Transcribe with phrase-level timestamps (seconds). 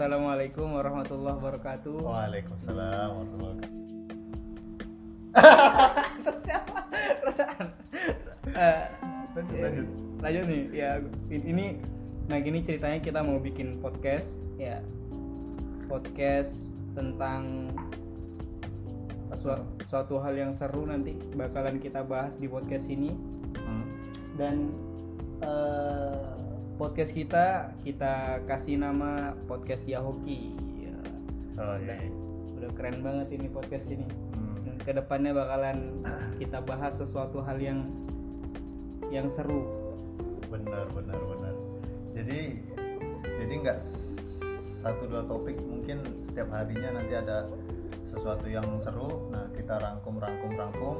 [0.00, 1.92] Assalamualaikum warahmatullahi wabarakatuh.
[2.00, 3.84] Waalaikumsalam warahmatullahi wabarakatuh.
[6.24, 6.78] Terus siapa?
[7.20, 7.66] Perasaan.
[8.48, 8.84] Eh,
[9.36, 9.86] Lanjut, lanjut.
[10.24, 10.62] lanjut nih.
[10.72, 10.90] Ya
[11.28, 11.84] ini
[12.32, 14.80] nah gini ceritanya kita mau bikin podcast ya.
[15.84, 16.56] Podcast
[16.96, 17.68] tentang
[19.36, 23.12] sua- suatu hal yang seru nanti bakalan kita bahas di podcast ini
[23.52, 23.84] Hmm.
[24.40, 24.72] dan
[25.44, 26.24] eh,
[26.80, 30.56] podcast kita kita kasih nama podcast Yahoki.
[30.80, 30.96] Ya,
[31.60, 32.08] Oh, udah, iya.
[32.56, 34.08] udah keren banget ini podcast ini.
[34.08, 34.80] Hmm.
[34.80, 36.00] Ke depannya bakalan
[36.40, 37.84] kita bahas sesuatu hal yang
[39.12, 39.68] yang seru.
[40.48, 41.54] Benar, benar, benar.
[42.16, 42.64] Jadi
[43.28, 43.78] jadi nggak
[44.80, 47.44] satu dua topik mungkin setiap harinya nanti ada
[48.08, 49.28] sesuatu yang seru.
[49.28, 50.96] Nah kita rangkum, rangkum, rangkum.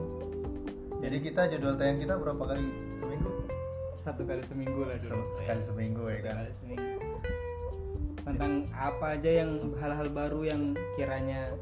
[1.01, 2.69] Jadi kita jadwal tayang kita berapa kali
[3.01, 3.60] seminggu?
[4.01, 5.13] Satu kali seminggu lah dulu.
[5.13, 6.35] Se- sekali seminggu ya kan?
[6.41, 6.89] kali seminggu.
[8.25, 10.63] Tentang apa aja yang hal-hal baru yang
[10.97, 11.53] kiranya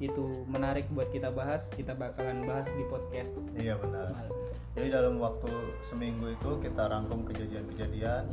[0.00, 3.32] itu menarik buat kita bahas, kita bakalan bahas di podcast.
[3.52, 4.08] Iya benar.
[4.08, 4.32] malam.
[4.72, 5.52] Jadi dalam waktu
[5.92, 8.24] seminggu itu kita rangkum kejadian-kejadian.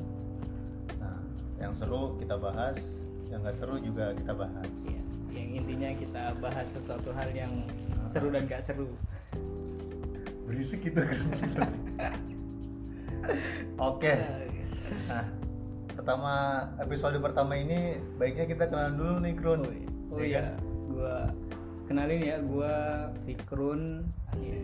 [1.04, 1.20] Nah,
[1.60, 2.80] yang seru kita bahas,
[3.28, 4.70] yang nggak seru juga kita bahas.
[4.88, 5.04] Iya,
[5.36, 7.52] yang intinya kita bahas sesuatu hal yang
[8.16, 8.88] seru dan gak seru.
[10.48, 11.20] Berisik gitu kan.
[13.80, 14.14] Oke.
[15.08, 15.26] Nah,
[15.94, 16.34] pertama
[16.80, 19.62] episode pertama ini baiknya kita kenalan dulu nih Krun.
[20.10, 20.56] Oh Ya iya, kan?
[20.90, 21.16] gua
[21.86, 22.74] kenalin ya, gua
[23.26, 23.82] Fikrun
[24.42, 24.62] ya,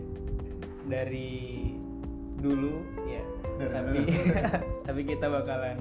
[0.90, 1.74] dari
[2.42, 3.24] dulu ya.
[3.62, 4.34] Dari tapi dulu.
[4.90, 5.78] tapi kita bakalan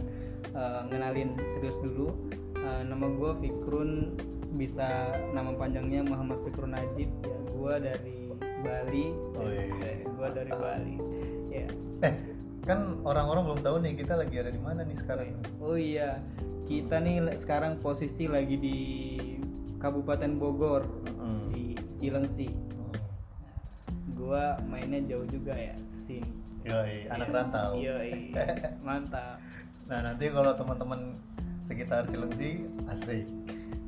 [0.53, 2.13] eh, ngenalin serius dulu.
[2.61, 4.15] Eh, nama gua Fikrun
[4.55, 7.37] bisa nama panjangnya Muhammad Fikrun Najib ya.
[7.57, 8.29] Gua dari
[8.65, 9.07] Bali.
[9.37, 9.67] Oh, iya.
[9.83, 10.97] Eh, Gua dari Bali.
[11.53, 11.67] Ya.
[12.05, 12.15] Eh,
[12.65, 15.37] kan orang-orang belum tahu nih kita lagi ada di mana nih sekarang.
[15.59, 16.21] Oh iya,
[16.65, 18.79] kita nih sekarang posisi lagi di
[19.77, 20.83] Kabupaten Bogor
[21.15, 21.49] Hmm.
[21.49, 22.49] di Cilengsi.
[24.15, 26.25] Gua mainnya jauh juga ya sini.
[26.65, 27.77] Yoi, anak rantau.
[27.77, 28.01] Iya,
[28.87, 29.37] mantap.
[29.85, 31.21] Nah, nanti kalau teman-teman
[31.63, 33.29] sekitar Cilengsi asik.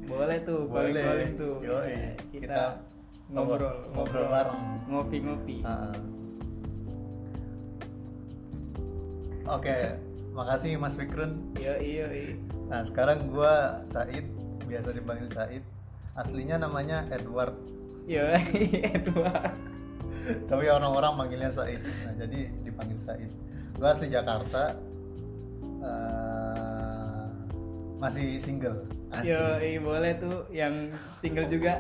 [0.05, 1.01] Boleh tuh, Boleh.
[1.01, 1.55] calling tuh.
[1.65, 2.65] Yoi, Ya, kita kita,
[3.33, 4.63] ngobrol, ngobrol bareng.
[4.87, 5.65] ngopi-ngopi.
[5.65, 5.97] Ah.
[9.47, 9.95] Oke,
[10.35, 11.39] makasih Mas Fikrun.
[11.55, 12.35] Iya, iya, iya.
[12.67, 14.27] Nah, sekarang gua Said,
[14.67, 15.63] biasa dipanggil Said.
[16.17, 17.55] Aslinya namanya Edward,
[18.09, 18.41] Iya,
[18.99, 19.53] Edward.
[20.51, 21.79] tapi orang-orang manggilnya Said.
[21.79, 23.31] Nah, jadi dipanggil Said.
[23.79, 24.75] Gua asli Jakarta.
[25.77, 27.27] eh,
[27.97, 28.83] masih single.
[29.15, 29.31] Asik.
[29.31, 30.91] Yo, iya, boleh tuh yang
[31.23, 31.79] single juga.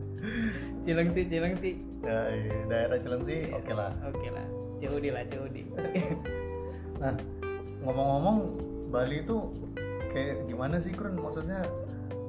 [0.86, 1.76] Cilengsi, Cilengsi.
[2.00, 3.92] Ya, iya, daerah Cilengsi, oke lah.
[4.08, 4.46] Oke lah,
[4.80, 5.56] COD lah, COD.
[7.00, 7.14] Nah,
[7.84, 8.38] ngomong-ngomong
[8.88, 9.36] Bali itu
[10.14, 11.18] kayak gimana sih Krun?
[11.20, 11.60] Maksudnya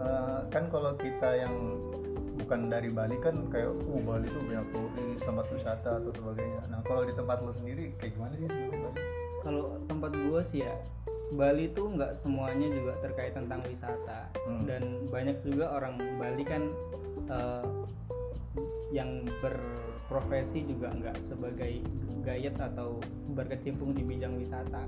[0.01, 1.55] eh, kan kalau kita yang
[2.37, 6.61] bukan dari Bali kan kayak uh Bali tuh banyak turis, tempat wisata atau sebagainya.
[6.69, 8.93] Nah, kalau di tempat lo sendiri kayak gimana sih sebenarnya?
[9.41, 10.75] Kalau tempat gua sih ya,
[11.33, 14.63] Bali tuh nggak semuanya juga terkait tentang wisata Hmm.
[14.63, 16.63] dan banyak juga orang Bali kan
[17.27, 17.65] eh,
[18.87, 21.83] yang berprofesi juga nggak sebagai
[22.23, 22.99] gayet atau
[23.31, 24.87] berkecimpung di bidang wisata.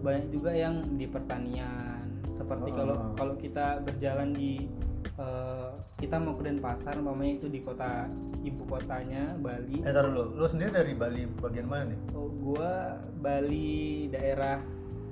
[0.00, 2.04] Banyak juga yang di pertanian.
[2.36, 2.76] Seperti Oh.
[2.76, 4.68] kalau kalau kita berjalan di
[5.16, 8.08] eh, kita mau ke Denpasar, umpamanya itu di kota
[8.40, 9.80] ibu kotanya Bali.
[9.84, 10.44] Eh, taruh dulu.
[10.44, 11.98] Lo sendiri dari Bali bagian mana nih?
[12.16, 14.60] Oh, gua Bali daerah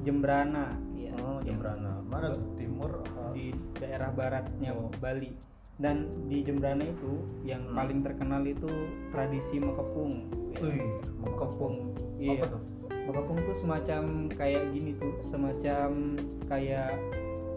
[0.01, 1.13] Jembrana ya.
[1.21, 2.01] Oh, Jembrana.
[2.05, 2.41] Mana tuh?
[2.57, 3.05] Timur?
[3.05, 3.33] apa?
[3.33, 4.89] Di daerah baratnya Oh.
[4.97, 5.33] Bali.
[5.79, 7.77] Dan di Jembrana itu yang Hmm.
[7.79, 8.69] paling terkenal itu
[9.15, 10.27] tradisi mekepung.
[10.59, 10.75] ya.
[11.23, 11.95] Mekepung.
[11.95, 12.43] Apa Iya.
[12.51, 12.63] tuh?
[13.07, 16.19] Mekepung tuh semacam kayak gini tuh, semacam
[16.51, 16.99] kayak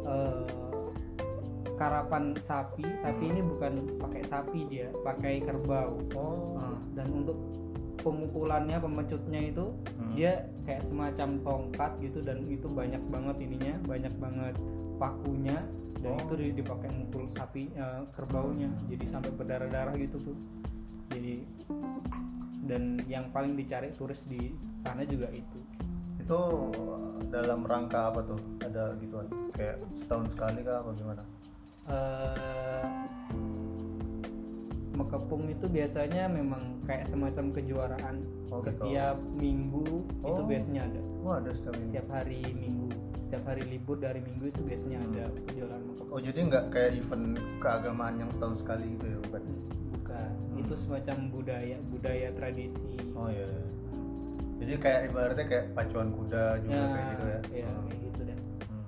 [0.02, 0.46] eh,
[1.78, 3.32] karapan sapi, tapi Hmm.
[3.34, 5.98] ini bukan pakai sapi dia, pakai kerbau.
[6.14, 6.58] Oh.
[6.94, 7.38] Dan untuk
[7.98, 9.66] pemukulannya pemecutnya itu
[9.98, 10.14] Hmm.
[10.14, 14.56] dia kayak semacam tongkat gitu dan itu banyak banget ininya banyak banget
[14.98, 15.58] pakunya
[16.02, 16.20] dan Oh.
[16.20, 20.38] itu di- dipakai mukul sapi eh, kerbaunya jadi sampai berdarah-darah gitu tuh
[21.10, 21.46] jadi
[22.64, 25.60] dan yang paling dicari turis di sana juga itu
[26.18, 26.40] Itu
[27.28, 28.38] dalam rangka apa tuh?
[28.62, 29.26] Ada gituan?
[29.52, 31.24] Kayak setahun sekali kah apa gimana?
[31.84, 32.86] eh
[35.12, 38.16] Mekepung itu biasanya memang kayak semacam kejuaraan
[38.48, 38.72] Oh, gitu.
[38.72, 39.84] setiap minggu
[40.24, 40.48] itu Oh.
[40.48, 41.92] biasanya ada Wah, ada setiap minggu.
[41.92, 42.88] setiap hari minggu
[43.22, 47.26] setiap hari libur dari minggu itu biasanya ada kejuaraan Mekepung Oh jadi nggak kayak event
[47.60, 49.44] keagamaan yang setahun sekali gitu ya bukan?
[49.92, 50.58] bukan Hmm.
[50.58, 53.44] itu semacam budaya budaya tradisi Oh iya.
[53.46, 53.64] iya.
[54.58, 57.40] Jadi kayak ibaratnya kayak pacuan kuda juga kayak gitu ya?
[57.52, 57.84] ya Hmm.
[57.84, 58.88] kayak gitu deh Hmm.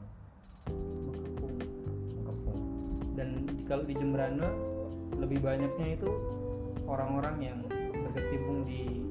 [2.15, 2.61] Mekepung
[3.13, 4.47] dan di- kalau di Jembrana
[5.15, 6.09] lebih banyaknya itu
[6.83, 7.59] orang-orang yang
[7.93, 9.05] berkecimpung di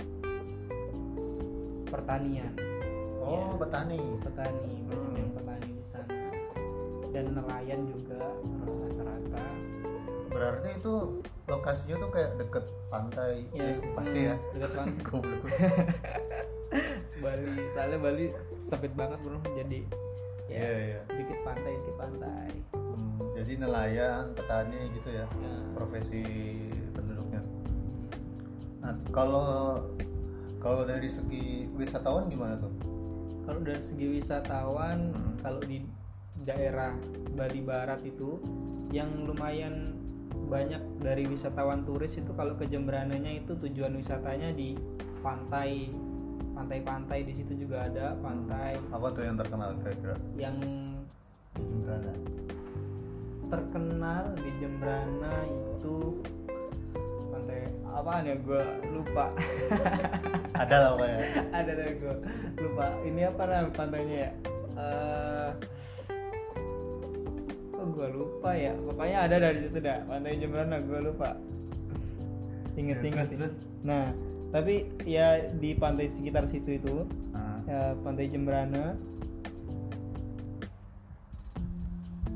[1.86, 2.52] pertanian.
[3.18, 3.60] Oh Iya.
[3.60, 4.00] petani.
[4.20, 5.16] Petani banyak Hmm.
[5.16, 6.16] yang petani di sana.
[7.12, 8.18] Dan nelayan juga
[8.64, 9.44] rata-rata.
[10.28, 10.92] Berarti itu
[11.44, 15.42] lokasinya tuh kayak deket pantai ya Eh, pasti hmm, ya dekat banget Goblok.
[17.22, 18.24] Bali soalnya Bali
[18.58, 19.38] sempit banget bro.
[19.52, 19.80] Jadi
[20.48, 21.00] ya Iya, iya.
[21.06, 22.48] dikit pantai dikit pantai.
[22.72, 22.81] Hmm,
[23.42, 25.54] jadi nelayan petani gitu ya ya.
[25.74, 26.22] profesi
[26.94, 27.42] penduduknya.
[28.78, 29.82] Nah kalau
[30.62, 32.70] kalau dari segi wisatawan gimana tuh?
[33.42, 35.34] Kalau dari segi wisatawan Hmm.
[35.42, 35.82] kalau di
[36.46, 36.94] daerah
[37.34, 38.38] Bali Barat itu
[38.94, 39.98] yang lumayan
[40.46, 44.78] banyak dari wisatawan turis itu kalau ke Jembrananya itu tujuan wisatanya di
[45.18, 45.90] pantai.
[46.52, 48.78] Pantai-pantai di situ juga ada pantai.
[48.94, 50.14] Apa tuh yang terkenal kira-kira?
[50.38, 50.56] Yang
[51.58, 52.14] Jembrana
[53.52, 56.16] terkenal di Jembrana itu
[57.28, 58.36] pantai apaan ya?
[58.40, 59.28] Gue lupa.
[60.62, 61.20] Ada lah pak ya
[61.52, 62.14] ada deh gue
[62.60, 62.86] lupa.
[63.04, 64.30] Ini apa nama pantainya ya?
[64.78, 65.50] Eh,
[67.76, 68.72] oh gue lupa ya?
[68.76, 71.36] Pokoknya ada dari situ dah pantai Jembrana gue lupa.
[72.72, 74.08] Inget-inget Ya, terus, nah
[74.48, 78.96] tapi ya di pantai sekitar situ itu Nah, ya, pantai Jembrana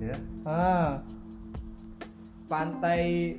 [0.07, 0.17] ya.
[0.47, 0.91] Ah.
[2.47, 3.35] Pantai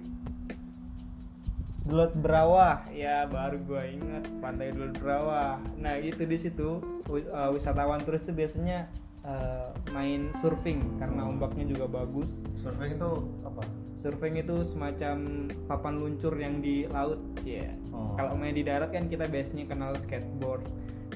[1.88, 2.84] Dulot Berawah.
[2.92, 5.64] Ya baru gua ingat pantai Dulot Berawah.
[5.80, 8.92] Nah itu di situ uh, wisatawan turis itu biasanya
[9.24, 12.28] uh, main surfing karena ombaknya juga bagus.
[12.60, 13.12] Surfing itu
[13.48, 13.64] apa?
[14.04, 17.72] Surfing itu semacam papan luncur yang di laut ya.
[17.96, 18.14] Oh.
[18.14, 20.68] kalau main di darat kan kita biasanya kenal skateboard.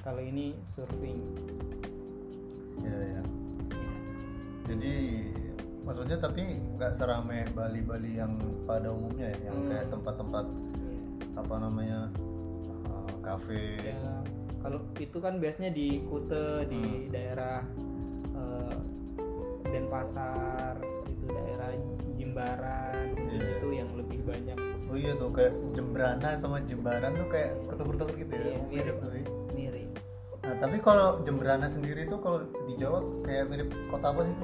[0.02, 1.20] Kalau ini surfing.
[2.82, 3.22] Ya ya
[4.72, 4.96] jadi
[5.82, 6.42] maksudnya tapi
[6.76, 9.68] nggak serame Bali-Bali yang pada umumnya ya yang Hmm.
[9.68, 10.46] kayak tempat-tempat
[11.34, 12.00] apa namanya
[12.86, 13.98] uh, kafe Ya,
[14.60, 17.10] kalau itu kan biasanya di Kute di Hmm.
[17.10, 17.66] daerah
[18.32, 18.78] eh,
[19.66, 20.76] Denpasar
[21.08, 21.70] itu daerah
[22.14, 23.46] Jimbaran di Iya.
[23.48, 28.34] situ yang lebih banyak oh iya tuh kayak Jembrana sama Jembaran tuh kayak ketuker-tuker gitu
[28.36, 28.96] ya Iya, mirip.
[29.00, 29.24] tuh ya.
[29.52, 29.90] mirip
[30.42, 34.36] nah tapi kalau Jembrana sendiri tuh kalau di Jawa kayak mirip kota apa sih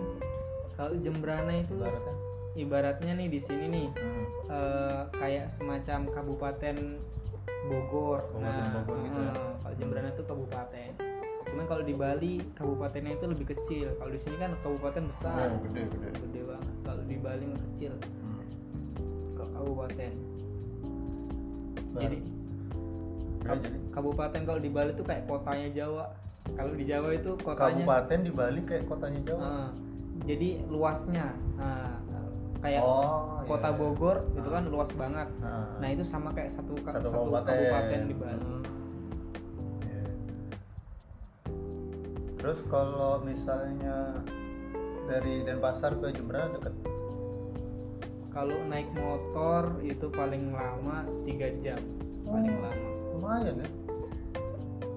[0.77, 2.15] kalau Jembrana itu Ibaratnya?
[2.55, 4.25] ibaratnya nih di sini nih Hmm.
[4.47, 6.77] eh, kayak semacam kabupaten
[7.67, 8.19] Bogor.
[8.31, 9.31] Kabupaten Bogor gitu ya?
[9.31, 10.89] eh, kalau Jembrana itu kabupaten.
[11.47, 13.87] Cuman kalau di Bali kabupatennya itu lebih kecil.
[13.93, 15.47] Kalau di sini kan kabupaten besar.
[15.47, 16.09] Oh, gede, gede.
[16.13, 16.73] Gede banget.
[16.81, 17.91] Kalau di Bali mah kecil.
[17.97, 18.41] Hmm.
[19.33, 20.11] Kalau kabupaten.
[21.87, 22.17] Nah, Jadi
[23.41, 26.05] kab- jadi kabupaten kalau di Bali itu kayak kotanya Jawa.
[26.47, 29.69] Kalau di Jawa itu kotanya kabupaten di Bali kayak kotanya Jawa eh,
[30.23, 31.99] jadi luasnya nah,
[32.57, 33.77] kayak Oh, iya, kota iya.
[33.77, 34.53] Bogor itu Ah.
[34.53, 35.29] kan luas banget.
[35.39, 35.77] Ah.
[35.77, 37.45] Nah itu sama kayak satu, Satu satu kabupaten.
[37.47, 37.99] kabupaten.
[38.03, 38.41] di Bali.
[38.41, 38.63] Hmm.
[39.79, 40.05] Iya.
[42.37, 43.97] Terus kalau misalnya
[45.05, 46.73] dari Denpasar ke Jembrana deket
[48.29, 51.81] Kalau naik motor itu paling lama tiga jam,
[52.23, 52.61] paling Oh.
[52.63, 52.89] lama.
[53.11, 53.69] lumayan ya.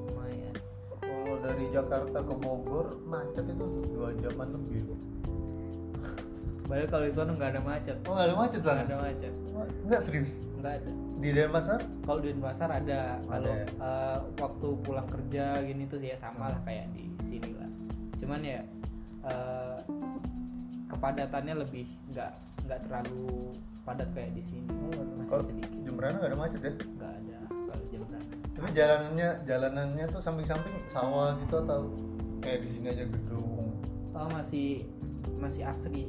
[0.06, 0.54] Lumayan.
[0.98, 4.92] Kalau dari Jakarta ke Bogor macet itu dua jaman lebih.
[6.70, 7.96] Padahal kalau di sana nggak ada macet.
[8.06, 8.86] Oh nggak ada macet Nggak sana?
[8.86, 9.32] ada macet.
[9.84, 10.30] Nggak serius?
[10.56, 10.90] Nggak ada.
[11.20, 11.80] Di Denpasar?
[12.06, 13.00] Kalau di pasar ada.
[13.26, 13.64] Kalau ya?
[13.66, 17.66] eh, waktu pulang kerja gini tuh ya sama lah kayak di sini lah.
[18.16, 18.62] Cuman ya
[19.26, 19.76] eh,
[20.86, 22.32] kepadatannya lebih nggak
[22.64, 23.50] nggak terlalu
[23.82, 24.70] padat kayak di sini.
[24.70, 25.70] Kalau Masih sedikit.
[25.82, 26.72] Jembrana nggak ada macet ya?
[26.78, 28.32] Nggak ada kalau jam berapa.
[28.54, 31.80] Tapi jalanannya jalanannya tuh samping-samping sawah gitu atau
[32.40, 33.74] kayak di sini aja gedung
[34.10, 34.84] Oh masih
[35.36, 36.06] masih asri.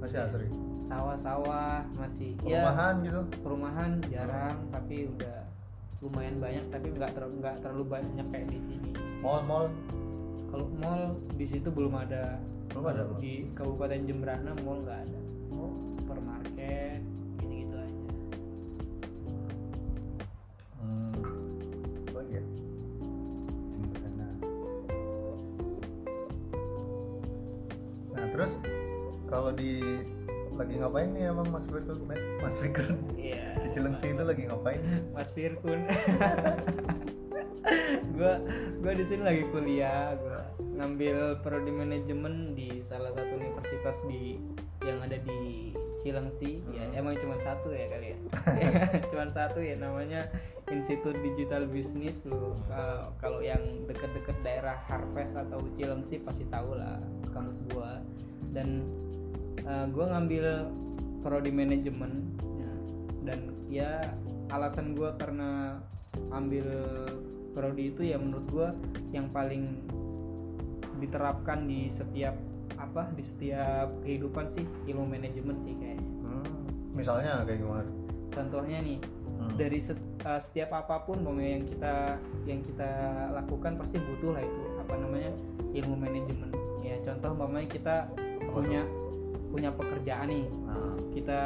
[0.00, 0.48] Masih asri.
[0.82, 3.20] Sawah-sawah masih ya Perumahan gitu.
[3.44, 5.46] perumahan jarang tapi udah
[6.00, 8.90] lumayan banyak tapi nggak terlalu nggak terlalu banyak kayak di sini
[9.20, 9.68] Mall-mall
[10.48, 12.40] kalau mall di situ belum ada
[12.72, 15.18] Belum ada, di kabupaten Jembrana mall nggak ada
[15.52, 15.70] Oh.
[15.94, 17.04] supermarket
[17.38, 18.00] gitu gitu aja
[20.80, 21.12] Hmm.
[22.10, 22.42] Oh iya.
[23.76, 24.28] Jembrana.
[28.10, 28.52] Nah terus
[29.30, 30.02] kalau di
[30.58, 32.18] lagi ngapain nih emang Mas Fikri?
[32.42, 34.82] Mas Fikri iya di Cilengsi itu lagi ngapain?
[35.14, 35.80] Mas Firkun
[38.18, 38.42] gua
[38.82, 40.44] gua di sini lagi kuliah gua
[40.76, 44.36] ngambil prodi manajemen di salah satu universitas di
[44.84, 46.96] yang ada di Cilengsi ya Hmm.
[46.96, 48.18] emang cuma satu ya kali ya
[49.12, 50.28] cuma satu ya namanya
[50.70, 53.60] Institut Digital Business lo kalau kalau yang
[53.90, 57.02] deket-deket daerah Harvest atau Cilengsi pasti tahu lah
[57.34, 57.98] kampus gua.
[58.54, 58.86] Dan
[59.66, 60.70] eh, gua ngambil
[61.20, 62.24] prodi manajemen.
[63.20, 64.00] Dan ya
[64.50, 65.78] alasan gue karena
[66.34, 66.66] ambil
[67.54, 68.68] prodi itu ya menurut gue
[69.14, 69.78] yang paling
[70.98, 72.34] diterapkan di setiap
[72.76, 76.08] apa di setiap kehidupan sih ilmu manajemen sih kayaknya.
[76.24, 77.90] Hmm, misalnya kayak gimana
[78.30, 78.98] contohnya nih
[79.40, 79.56] Hmm.
[79.56, 81.94] dari set- uh, setiap apa pun pokoknya yang kita
[82.44, 82.90] yang kita
[83.32, 85.32] lakukan pasti butuh lah itu apa namanya
[85.72, 86.52] ilmu manajemen
[86.84, 87.96] ya contoh umpamanya kita
[88.52, 88.84] punya
[89.48, 91.40] punya pekerjaan nih Nah, kita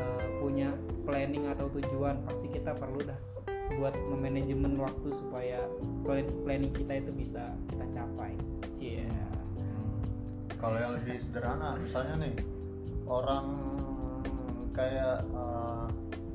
[0.00, 0.72] uh, punya
[1.04, 3.20] planning atau tujuan pasti kita perlu dah
[3.76, 5.60] buat memanajemen waktu supaya
[6.02, 8.32] plan- planning kita itu bisa kita capai
[8.74, 9.04] Cie.
[9.04, 10.00] hmm.
[10.56, 12.34] kalau yang lebih sederhana misalnya nih
[13.04, 13.44] orang
[14.72, 15.84] kayak eh,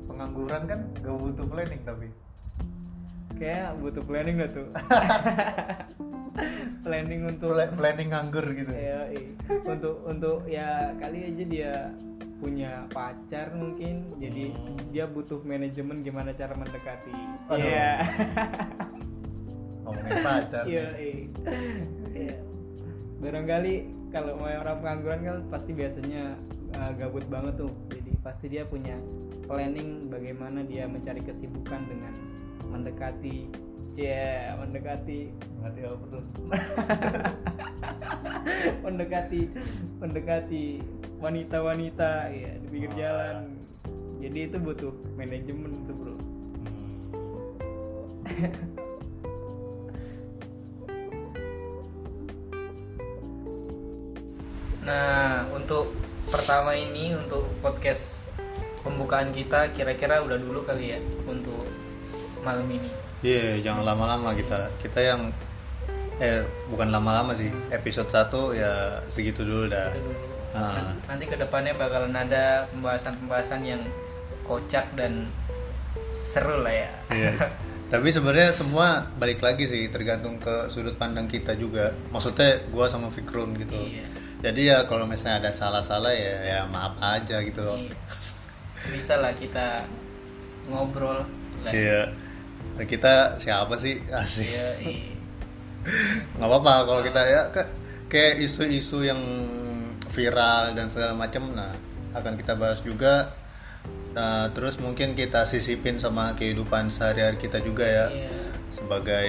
[0.06, 2.08] pengangguran kan gak butuh planning tapi
[3.36, 4.68] kayak butuh planning lah tuh
[6.84, 9.28] planning untuk Pla- planning nganggur gitu ya iya.
[9.64, 11.72] untuk untuk ya kali aja dia
[12.36, 14.76] punya pacar mungkin jadi Hmm.
[14.92, 17.12] dia butuh manajemen gimana cara mendekati.
[17.48, 17.92] Iya.
[19.84, 22.36] ngomongin pacar Iya.
[23.16, 23.74] Barangkali
[24.12, 26.36] kalau mau orang pengangguran kan pasti biasanya
[26.76, 27.72] uh, gabut banget tuh.
[27.88, 28.98] Jadi pasti dia punya
[29.46, 32.10] planning bagaimana dia mencari kesibukan dengan
[32.66, 33.46] mendekati
[33.94, 35.30] ya mendekati
[35.62, 36.24] ngerti apa tuh
[38.84, 39.40] mendekati
[40.02, 40.82] mendekati
[41.22, 42.98] wanita-wanita ya di pinggir Wah.
[42.98, 43.56] jalan.
[44.20, 46.16] Jadi itu butuh manajemen tuh, Bro.
[54.86, 55.98] Nah, untuk
[56.36, 58.20] pertama ini untuk podcast
[58.84, 61.64] pembukaan kita kira-kira udah dulu kali ya untuk
[62.44, 62.92] malam ini.
[63.24, 64.68] Iya, jangan lama-lama kita.
[64.76, 65.32] Kita yang
[66.20, 67.48] eh bukan lama-lama sih.
[67.72, 69.88] Episode 1 ya segitu dulu dah.
[69.96, 70.18] Itu dulu.
[70.52, 70.92] Ah.
[71.08, 73.82] Nanti ke depannya bakalan ada pembahasan-pembahasan yang
[74.44, 75.32] kocak dan
[76.28, 76.90] seru lah ya.
[77.16, 77.32] Iya.
[77.86, 81.94] Tapi sebenarnya semua balik lagi sih tergantung ke sudut pandang kita juga.
[82.10, 83.78] Maksudnya gua sama Fikrun gitu.
[83.78, 84.06] Iya.
[84.42, 87.78] Jadi ya kalau misalnya ada salah-salah ya ya maaf aja gitu loh.
[87.78, 87.94] Iya.
[88.90, 89.86] Bisa lah kita
[90.66, 91.22] ngobrol.
[91.62, 91.72] lah.
[91.72, 92.10] Iya.
[92.84, 94.02] Kita siapa sih?
[94.10, 94.50] Asik.
[94.50, 95.14] Iya, iya.
[96.36, 97.70] nggak apa-apa kalau kita ya ke-
[98.10, 99.22] kayak isu-isu yang
[100.10, 101.70] viral dan segala macam nah
[102.16, 103.30] akan kita bahas juga
[104.16, 108.32] Nah, terus mungkin kita sisipin sama kehidupan sehari-hari kita juga ya Iya.
[108.72, 109.28] sebagai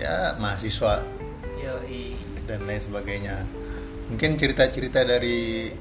[0.00, 1.04] ya mahasiswa
[1.60, 2.16] Yoi.
[2.48, 3.44] dan lain sebagainya
[4.08, 5.72] mungkin cerita-cerita dari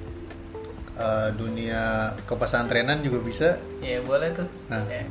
[0.94, 4.48] eh, dunia kepesantrenan juga bisa Ya boleh tuh.
[4.70, 4.84] Nah.
[4.88, 5.04] Ya.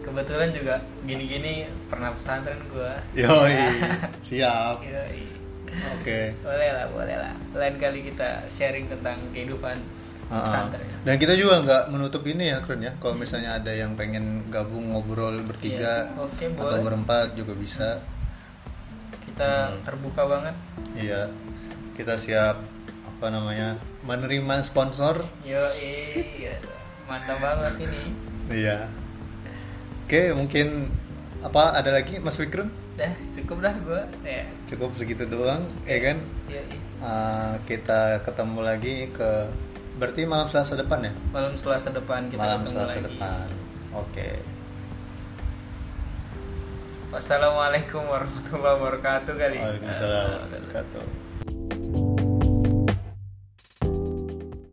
[0.00, 2.96] Kebetulan juga gini-gini pernah pesantren gua.
[3.12, 3.60] yoi
[4.26, 5.28] siap Yoi.
[5.68, 7.32] oke Boleh lah, boleh lah.
[7.52, 9.76] Lain kali kita sharing tentang kehidupan
[10.28, 10.84] Pesantren.
[11.02, 12.92] Dan kita juga nggak menutup ini ya, Kren ya.
[13.00, 16.84] Kalau misalnya ada yang pengen gabung ngobrol bertiga oke, atau boleh.
[16.84, 18.04] berempat juga bisa.
[19.24, 19.80] Kita Hmm.
[19.88, 20.54] terbuka banget.
[20.92, 21.32] Iya,
[21.96, 22.60] kita siap
[23.08, 25.24] apa namanya menerima sponsor.
[25.42, 26.60] Yo, iya.
[27.08, 28.02] Mantap banget ini.
[28.52, 28.84] Iya.
[30.04, 30.92] Oke, mungkin
[31.40, 32.68] apa ada lagi Mas Fikrun?
[32.98, 34.02] Dah, cukup dah gua.
[34.26, 34.44] Ya.
[34.66, 36.16] Cukup segitu doang, ya kan?
[36.50, 36.62] Iya.
[36.98, 39.30] Ah, kita ketemu lagi ke
[39.98, 41.12] berarti malam Selasa depan ya?
[41.30, 43.06] Malam Selasa depan kita malam ketemu Selasa lagi.
[43.10, 43.46] depan.
[43.92, 44.28] Oke.
[47.08, 49.58] Wassalamualaikum warahmatullahi wabarakatuh kali.
[49.58, 52.07] Waalaikumsalam Ah, warahmatullahi wabarakatuh.